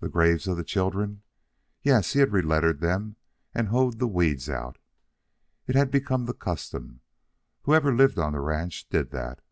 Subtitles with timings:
[0.00, 1.22] The graves of the children?
[1.80, 3.14] Yes, he had relettered them
[3.54, 4.78] and hoed the weeds out.
[5.68, 7.02] It had become the custom.
[7.62, 9.44] Whoever lived on the ranch did that.